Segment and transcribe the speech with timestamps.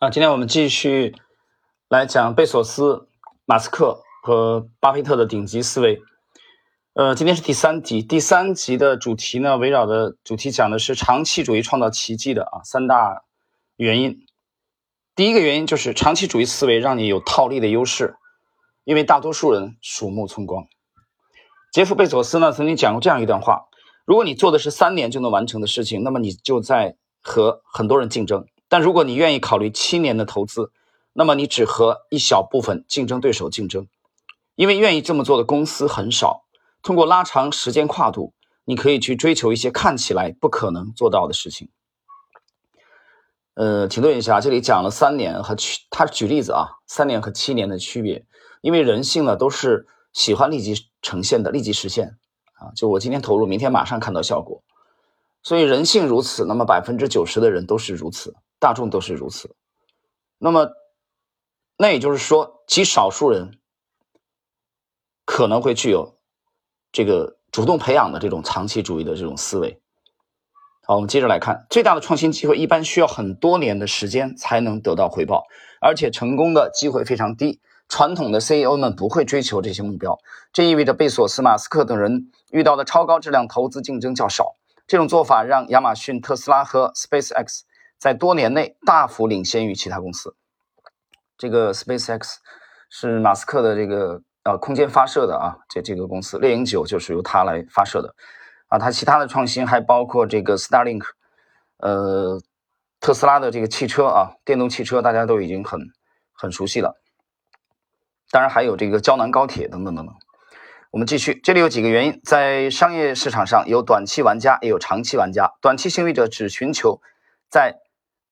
[0.00, 1.16] 啊，今天我们继续
[1.88, 3.08] 来讲贝索斯、
[3.46, 6.00] 马斯克和巴菲特的顶级思维。
[6.92, 13.24] 呃，今天是第三集，第三集的主题呢，围绕的主题讲的是长期主义创造奇迹的啊三大
[13.74, 14.20] 原因。
[15.16, 18.14] 第一个原因就是长期主义思维让你有套利的优势，
[18.84, 20.68] 因为大多数人鼠目寸光。
[21.72, 23.64] 杰夫·贝索斯呢曾经讲过这样一段话：
[24.04, 28.46] 如果你做的是三年就能完成的事情，那么你就在和很多人竞争。
[28.68, 30.72] 但如果你愿意考虑七年的投资，
[31.12, 33.88] 那么你只和一小部分竞争对手竞争，
[34.54, 36.44] 因为愿意这么做的公司很少。
[36.82, 38.34] 通过拉长时间跨度，
[38.64, 41.70] 你可以去追求一些看起来不可能做到的事情。
[43.54, 48.24] 呃，停顿一下，这里讲了三年和七，他举例子啊，三年和七年的区别，
[48.60, 52.16] 因为人性呢都是喜欢立即呈现的，立即实现
[52.52, 54.62] 啊，就我今天投入，明天马上看到效果，
[55.42, 58.36] 所以人性如此，那么百分之九十的人都是如此。
[58.58, 59.54] 大众都是如此，
[60.38, 60.68] 那么，
[61.76, 63.58] 那也就是说，极少数人
[65.24, 66.18] 可能会具有
[66.90, 69.80] 这个主动培养的这种长期主义的这种思维。
[70.84, 75.46] 好，我们接着来看，最大的创新机会一般需要很多年的时间才能得到回报，
[75.80, 77.60] 而且成功的机会非常低。
[77.88, 80.18] 传统的 CEO 们不会追求这些目标，
[80.52, 84.56] 这意味着贝索斯、马斯克等人遇到的超高质量投资竞争较少。
[84.86, 87.60] 这种做法让亚马逊、特斯拉和 SpaceX。
[87.98, 90.36] 在多年内大幅领先于其他公司。
[91.36, 92.36] 这个 SpaceX
[92.88, 98.14] 是马斯克的这个呃空间发射的啊，这这个公司猎鹰九就是由他来发射的
[98.68, 98.78] 啊。
[98.78, 101.04] 他其他的创新还包括这个 Starlink，
[101.78, 102.40] 呃，
[103.00, 105.80] 特斯拉的这个汽车啊，电动汽车大家都已经很
[106.32, 107.00] 很熟悉了。
[108.30, 110.14] 当然还有这个胶囊高铁等等等等。
[110.90, 117.00] 我们继续，这里有几个原因，在商业市场上有短期玩家也有长期玩家，短期行为者只寻求
[117.50, 117.76] 在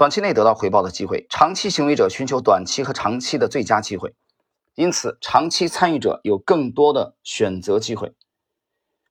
[0.00, 4.14] 短期内得到回报的机会，长期行为者寻求短期和长期的最佳机会，
[4.74, 8.14] 因此长期参与者有更多的选择机会。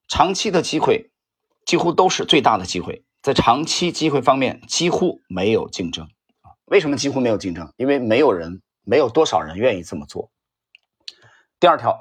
[0.08, 1.12] 长期的机会
[1.64, 6.08] 几乎都是最大的机会，在长期机会方面几乎没有竞争？
[6.66, 7.72] 为什么几乎没有竞争？
[7.78, 10.32] 因为没有人，没有多少人愿意这么做。
[11.60, 12.00] 第二条，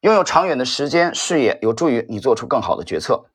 [0.00, 3.26] 拥有长远的时间视野有助于你做出更好的决策。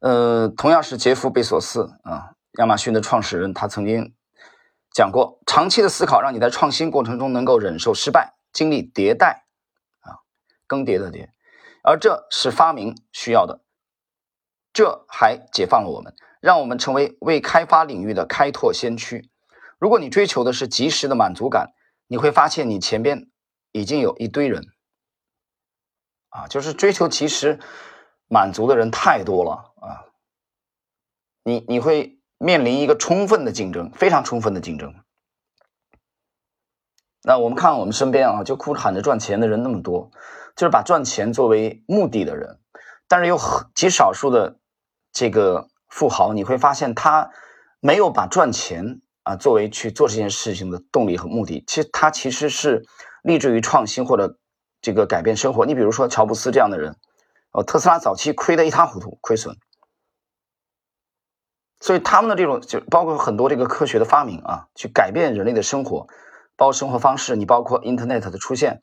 [0.00, 2.34] 呃，同样是杰夫·贝索斯啊。
[2.58, 4.16] 亚马逊的创始人，他曾经
[4.92, 9.46] 讲过，长期的思考让你在创新过程中能够忍受失败，经历迭代，
[10.00, 10.18] 啊，
[10.66, 11.28] 更迭的迭，
[11.84, 13.62] 而这是发明需要的。
[14.72, 19.30] 这还解放了我们，让我们成为未开发领域的开拓先驱。
[19.78, 21.70] 如果你追求的是及时的满足感，
[22.08, 23.30] 你会发现你前边
[23.70, 24.64] 已经有一堆人，
[26.30, 27.60] 啊，就是追求及时
[28.26, 30.10] 满足的人太多了啊，
[31.44, 32.17] 你你会。
[32.38, 34.94] 面临一个充分的竞争，非常充分的竞争。
[37.22, 40.10] 那我们看我们身边啊，就哭着喊着赚钱的人那么多，
[40.56, 42.60] 就是把赚钱作为目的的人。
[43.08, 44.58] 但是有很极少数的
[45.12, 47.30] 这个富豪，你会发现他
[47.80, 51.64] 没有把赚钱啊作为去做这件事情的动力和目的。
[51.66, 52.86] 其实他其实是
[53.22, 54.38] 立志于创新或者
[54.80, 55.66] 这个改变生活。
[55.66, 56.96] 你比如说乔布斯这样的人，
[57.50, 59.56] 哦，特斯拉早期亏得一塌糊涂，亏损。
[61.80, 66.08] 所以他们的这种就包括很多这个科学的发明啊，去改变人类的生活，
[66.56, 68.80] 包括生活方式，你包括 Internet 的出现，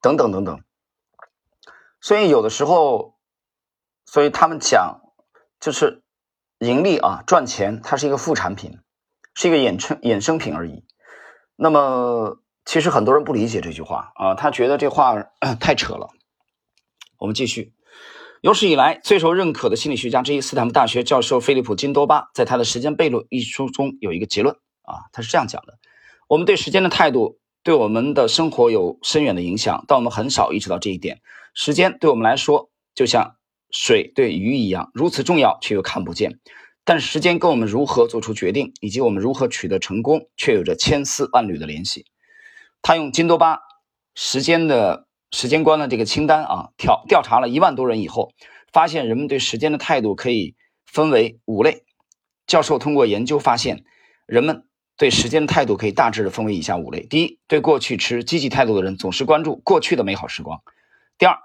[0.00, 0.62] 等等等等。
[2.00, 3.18] 所以有的时候，
[4.06, 5.00] 所以他们讲
[5.60, 6.02] 就是
[6.58, 8.78] 盈利啊，赚钱，它是一个副产品，
[9.34, 10.86] 是一个衍生衍生品而已。
[11.56, 15.14] 那么其实很多人不理解这句话啊，他觉得这话
[15.60, 16.08] 太扯了。
[17.18, 17.74] 我们继续。
[18.40, 25.78] 有史以来最受认可的心理学家之一，斯坦福大学教授菲利普·金多巴，在他的《时间悖论》一书中有一个结论啊，他是这样讲的：
[26.26, 31.20] 我们对时间的态度对我们的生活有深远的影响，但我们很少意识到这一点。
[31.52, 33.36] 时间对我们来说就像
[33.70, 36.40] 水对鱼一样，如此重要却又看不见。
[36.82, 42.06] 但时间跟我们如何做出决定，以及我们如何取得成功，却有着千丝万缕的联系。
[42.80, 43.58] 他用金多巴
[44.14, 45.09] 时间的。
[45.32, 48.32] 时间观的这个清单啊，调调查了一万多人以后，
[48.72, 50.56] 发现人们对时间的态度可以
[50.86, 51.84] 分为五类。
[52.46, 53.84] 教授通过研究发现，
[54.26, 54.66] 人们
[54.96, 60.58] 对时间的态度可以大致的分为以下五类：第一，对过去持积极态度的人总是关注过去的美好时光；
[61.16, 61.38] 第二，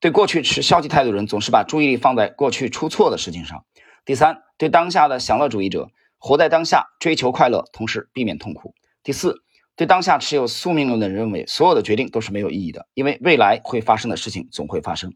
[0.00, 3.60] 对过去持消极态度的人总是把注意力放在过去出错的事情上；
[4.04, 5.88] 第三，对当下的享乐主义者
[6.18, 8.72] 活在当下，追求快乐，同时避免痛苦；
[9.04, 9.43] 第四。
[9.76, 15.14] 对当下持有宿命论的人认为，所有的决定都是没有意义的，因为未来会发生的事情总会发生。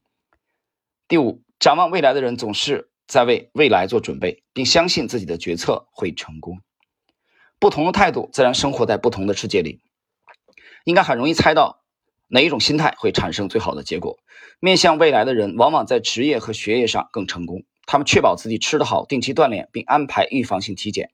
[1.06, 6.58] 第五，展望未来的人总是在为未来做准备，并相信自己的决策会成功。
[7.60, 9.80] 不同的态度，自然生活在不同的世界里，
[10.84, 11.84] 应该很容易猜到
[12.26, 14.18] 哪一种心态会产生最好的结果。
[14.60, 17.62] 面向未来的人，往往在职业和学业上更成功。
[17.86, 21.10] 他们确保自己吃得好，定期锻炼，并安排预防性体检。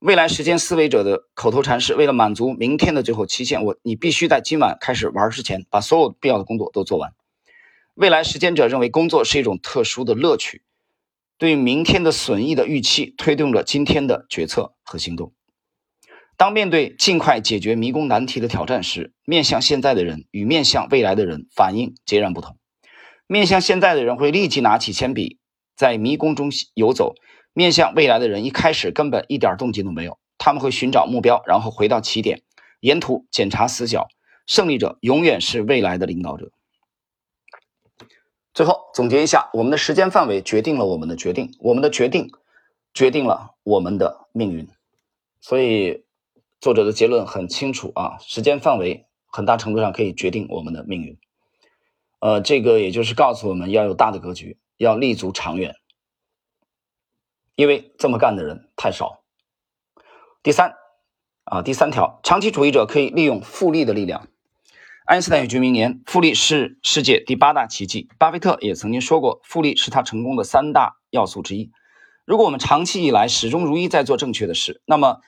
[0.00, 7.12] 未来时间思维者的口头禅是：为了满足明天的最后期限，我你必须在今晚开始玩之前，把所有必要的工作都做完。
[7.94, 10.62] 未来时间者认为工作是一种特殊的乐趣，
[11.36, 15.32] 对明天的损益的预期推动着今天的决策和行动。
[16.36, 22.56] 当面对尽快解决迷宫难题的挑战时，面向现在的人与面向未来的人反应截然不同。
[23.26, 25.38] 面向现在的人会立即拿起铅笔
[25.74, 27.16] 在迷宫中游走，
[27.58, 30.16] 面向未来的人一开始根本一点动静都没有。
[30.38, 32.42] 他们会寻找目标，然后回到起点，
[32.78, 34.06] 沿途检查死角。
[34.46, 36.52] 胜利者永远是未来的领导者。
[38.54, 42.30] 最后总结一下，我们的时间范围决定了我们的决定，我们的决定
[42.94, 44.68] 决定了我们的命运。
[45.40, 46.04] 所以，
[46.60, 51.18] 作者的结论很清楚啊，时间范围很大程度上可以决定我们的命运。
[52.20, 55.74] 呃，这个也就是告诉我们要有大的格局，要立足长远，
[57.58, 59.24] 因为这么干的人太少。
[60.44, 60.76] 第三
[61.42, 64.28] 啊，第三条，长期主义者可以利用复利的力量。
[65.04, 71.72] 爱因斯坦有句名言：“复利是世界第八大奇迹。”巴菲特也曾经说过，复利是他成功的三大要素之一。
[72.24, 75.18] 如果我们长期以来始终如一在做正确的事，那么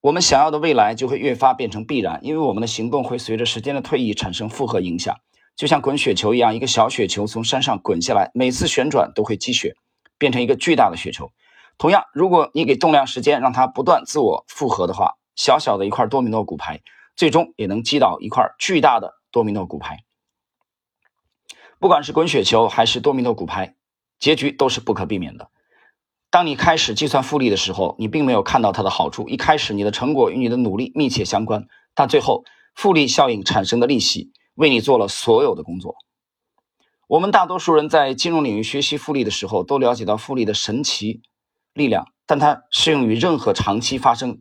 [0.00, 5.14] 我们想要的未来就会越发变成必然，因为我们的行动会随着时间的推移产生复合影响，
[5.54, 9.76] 就像滚雪球一样，一个小雪球从山上滚下来，每次旋转都会积雪，
[10.22, 11.32] 变成一个巨大的雪球。
[11.78, 16.80] 同样，如果你给动量时间，让它不断自我复合的话，小小的一块多米诺骨牌。
[17.16, 20.04] 最终也能击倒一块巨大的多米诺骨牌。
[21.80, 23.74] 不管是滚雪球还是多米诺骨牌，
[24.20, 25.50] 结局都是不可避免的。
[26.30, 29.28] 当你开始计算复利的时候，你并没有看到它的好处。
[29.28, 32.44] 一开始，你的成果与你的努力密切相关，但最后，
[32.74, 35.96] 复利效应产生的利息为你做了所有的工作。
[37.12, 41.20] 我们大多数人在金融领域学习复利的时候，都了解到复利的神奇
[41.74, 44.40] 力量，但它适用于任何长期发生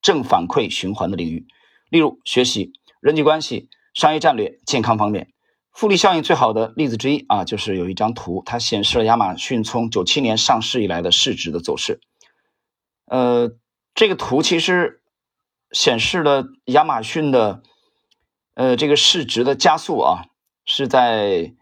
[0.00, 1.46] 正反馈循环的领域。
[1.90, 5.34] 例如，学习、人际关系、商业战略、健康方面，
[5.72, 12.00] 复利效应最好的例子之一啊，就是有一张图，它显示了亚马逊从九七年上市以来的市值的走势。
[13.04, 13.50] 呃，
[13.94, 15.02] 这个图其实
[15.70, 17.62] 显示了亚马逊的
[18.54, 20.24] 呃这个市值的加速啊，
[20.64, 21.52] 是在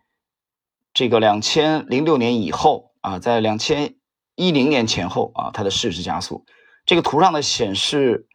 [0.95, 3.97] 这个两千零六年以后啊，在两千
[4.35, 6.47] 一零年前后啊，它的市值加速。
[6.87, 8.27] 这个图上的显示。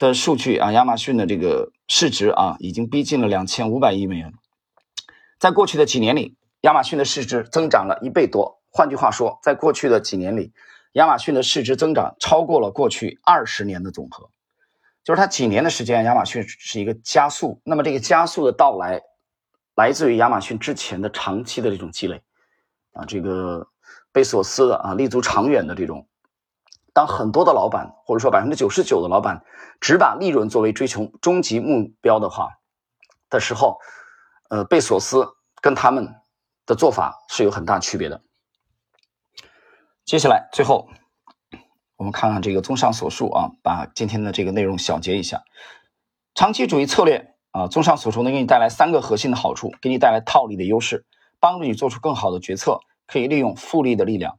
[0.00, 4.32] 的数据啊，亚马逊的这个市值啊，已经逼近了两千五百亿美元。
[5.40, 8.60] 在过去的几年里，亚马逊的市值增长了一倍多。
[8.70, 10.52] 换句话说，在过去的几年里，
[10.92, 14.30] 亚马逊的市值增长超过了过去二十年的总和。
[15.02, 17.60] 就是它几年的时间，亚马逊是一个加速。
[17.64, 19.02] 那么这个加速的到来，
[19.78, 22.20] 来自于亚马逊之前的长期的这种积累
[22.94, 23.68] 啊，这个
[24.10, 26.08] 贝索斯的啊，立足长远的这种。
[26.92, 29.44] 当很多的老板，或者说百分之九十九的老板，
[29.80, 32.58] 只把利润作为追求终极目标的话
[33.30, 33.78] 的时候，
[34.50, 35.28] 呃，贝索斯
[35.62, 36.12] 跟他们
[36.66, 38.20] 的做法是有很大区别的。
[40.04, 40.88] 接下来，最后
[41.94, 45.44] 我们看看这个综上所述啊，把今天的这个内容小结一下。
[46.34, 51.04] 长期主义策略啊，综上所述能给你带来三个核心的好处，给你带来套利的优势，
[51.40, 54.38] 帮助你做出更好的决策，可以利用复利的力量。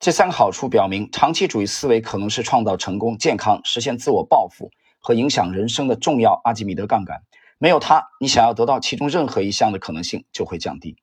[0.00, 7.22] 这三个好处表明，长期主义思维可能是创造成功、健康、实现自我抱负和影响人生的重要阿基米德杠杆。
[7.58, 10.96] 没有它，你想要得到其中任何一项的可能性就会降低。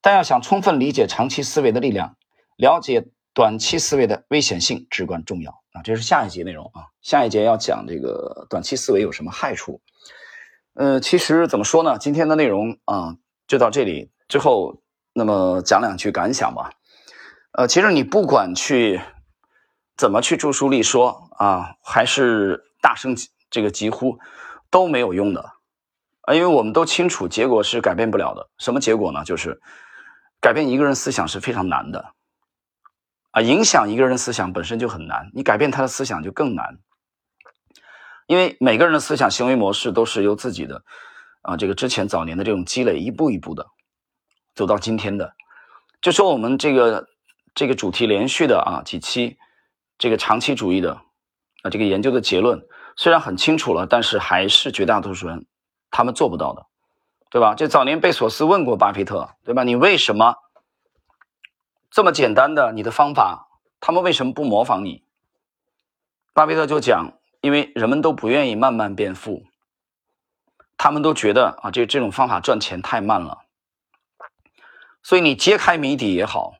[0.00, 2.16] 但要想充分理解长期思维的力量，
[2.56, 5.82] 了解短期思维的危险性至关重要啊！
[5.82, 9.80] 这是下一节内容啊，下一节要讲这个短期思维有什么害处。
[10.78, 11.98] 呃，其实怎么说呢？
[11.98, 13.16] 今天的内容啊，
[13.48, 14.12] 就到这里。
[14.28, 14.80] 最后，
[15.12, 16.70] 那么讲两句感想吧。
[17.50, 19.00] 呃，其实你不管去
[19.96, 23.16] 怎么去著书立说啊，还是大声
[23.50, 24.20] 这个疾呼，
[24.70, 25.50] 都没有用的
[26.20, 28.48] 啊，因为我们都清楚，结果是改变不了的。
[28.58, 29.24] 什么结果呢？
[29.24, 29.60] 就是
[30.40, 32.12] 改变一个人思想是非常难的
[33.32, 36.78] 啊，影响一个人思想本身就很难，你改变他的思想就更难。
[38.28, 40.84] 因为每个人的思想行为模式都是由自己的
[41.42, 43.66] 啊，这个之前早年的这种积累，一步一步的
[44.54, 45.34] 走到今天的。
[46.00, 47.08] 就说我们这个。
[47.54, 49.36] 这个主题连续的啊几期，
[49.98, 50.92] 这个长期主义的
[51.64, 55.44] 啊这个研究的结论虽然很清楚了，但是还是绝大多数人
[55.90, 56.66] 他们做不到的，
[57.30, 57.56] 对吧？
[57.56, 59.64] 这早年贝索斯问过巴菲特，对吧？
[59.64, 60.36] 你为什么
[61.90, 63.48] 这么简单的你的方法，
[63.80, 65.02] 他们为什么不模仿你？
[66.32, 69.44] 巴菲特就讲，因为人们都不愿意慢慢变富，
[70.76, 73.38] 他们都觉得啊，这这种方法赚钱太慢了。
[75.02, 76.54] 所以你揭开谜底也好，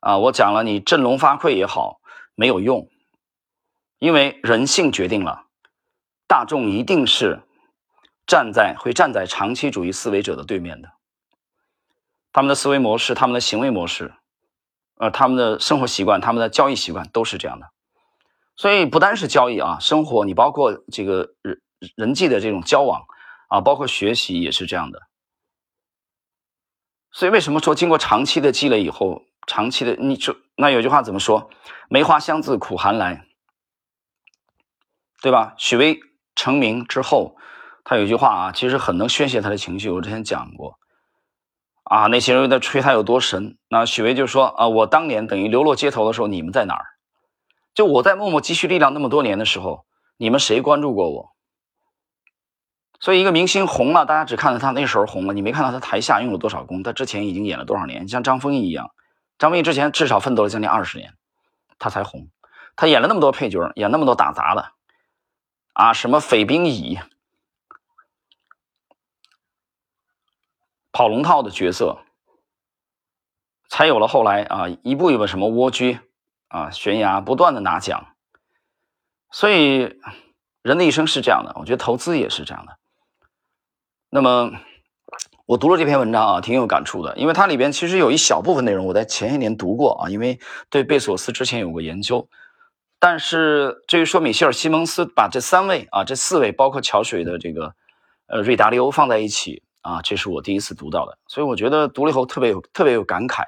[0.00, 2.00] 啊，我讲了你振聋发聩也好，
[2.34, 2.88] 没有用，
[3.98, 5.46] 因为人性决定了，
[6.26, 7.42] 大众一定是
[8.26, 10.90] 站在会站在长期主义思维者的对面的，
[12.32, 14.14] 他们的思维模式、他们的行为模式，
[14.96, 17.68] 呃，他们的生活习惯、他们的交易习惯都是这样的。
[18.56, 21.60] 所以不单是交易啊，生活你包括这个人
[21.96, 23.02] 人际的这种交往
[23.48, 25.00] 啊，包括学习也是这样的。
[27.10, 31.50] 所以为什么说经过长期的积累以后，长期的你就那有句话怎么说？
[31.88, 33.26] 梅花香自苦寒来，
[35.20, 35.54] 对吧？
[35.58, 36.00] 许巍
[36.34, 37.36] 成名之后，
[37.84, 39.90] 他有句话啊，其实很能宣泄他的情绪。
[39.90, 40.78] 我之前讲过
[41.84, 46.84] 啊，那些人在吹他有多神，那许巍就说啊，我当年等于流落街头的时候，你们在哪儿？
[47.74, 49.86] 就我在默默积蓄力量那么多年的时候，
[50.16, 51.32] 你们谁关注过我？
[53.00, 56.84] 所以，一个明星红了，大家只看到他那时候红了，你没看到他台下用了多少功。
[56.84, 58.06] 他之前已经演了多少年？
[58.06, 58.92] 像张丰毅一样，
[59.38, 61.14] 张丰毅之前至少奋斗了将近二十年，
[61.80, 62.28] 他才红。
[62.76, 64.72] 他演了那么多配角，演那么多打杂的，
[65.72, 67.00] 啊，什么匪兵乙、
[70.92, 71.98] 跑龙套的角色，
[73.68, 75.98] 才有了后来啊，一步一步什么蜗居
[76.52, 78.08] 啊、悬崖，不断的拿奖。
[79.30, 79.96] 所以，
[80.60, 82.76] 人的一生是这样的，我觉得投资也是这样的。
[84.10, 84.52] 那么，
[85.46, 92.28] 我读了这篇文章啊，挺有感触的，因为它里边其实有一小部分内容我在前些年读过啊，因为对贝索斯之前有过研究。
[92.98, 97.74] 但是至于说米歇尔·西蒙斯把这三位啊，这四位包括桥水的这个
[98.26, 103.44] 呃瑞达利欧放在一起啊，这是我第一次读到的，所以我觉得读了以后特别有特别有感慨。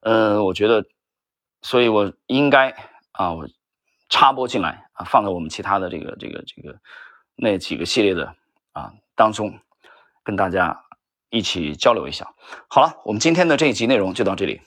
[0.00, 0.84] 嗯，我觉得，
[1.66, 2.70] 所以我应该
[3.10, 3.48] 啊，我
[4.08, 6.78] 插播进来啊，放在我们其他的这个这个这个
[7.34, 8.36] 那几个系列的
[8.72, 9.58] 啊当中。
[10.26, 10.82] 跟大家
[11.30, 12.34] 一起交流一下。
[12.66, 14.60] 好了，我们今天的这一集内容就到这里。